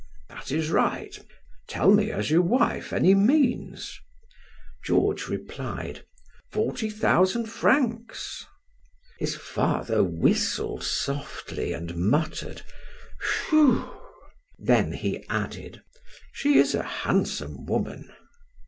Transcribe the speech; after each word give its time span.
"That 0.29 0.51
is 0.51 0.71
right. 0.71 1.15
Tell 1.67 1.91
me, 1.91 2.07
has 2.07 2.31
your 2.31 2.41
wife 2.41 2.91
any 2.91 3.13
means?" 3.13 3.99
Georges 4.83 5.29
replied: 5.29 6.03
"Forty 6.51 6.89
thousand 6.89 7.45
francs." 7.45 8.43
His 9.19 9.35
father 9.35 10.03
whistled 10.03 10.83
softly 10.83 11.71
and 11.71 11.95
muttered: 11.95 12.63
"Whew!" 13.51 13.91
Then 14.57 14.93
he 14.93 15.23
added: 15.29 15.83
"She 16.33 16.57
is 16.57 16.73
a 16.73 16.81
handsome 16.81 17.67
woman." 17.67 18.11